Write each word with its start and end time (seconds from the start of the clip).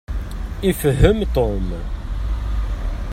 Ifehhem 0.69 1.19
Tom. 1.31 1.63